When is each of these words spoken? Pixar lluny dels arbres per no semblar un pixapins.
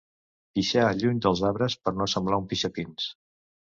Pixar 0.59 0.85
lluny 1.03 1.21
dels 1.27 1.45
arbres 1.53 1.79
per 1.85 1.97
no 2.01 2.11
semblar 2.17 2.43
un 2.45 2.53
pixapins. 2.53 3.17